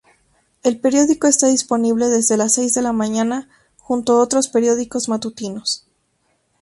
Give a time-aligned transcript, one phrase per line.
[0.63, 5.85] El periódico está disponible desde las seis de la mañana junto otros periódicos matutinos.